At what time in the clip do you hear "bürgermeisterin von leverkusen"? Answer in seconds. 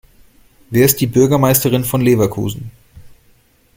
1.05-2.71